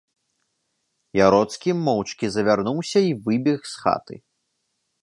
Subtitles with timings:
[1.25, 4.15] Яроцкі моўчкі завярнуўся й выбег з хаты.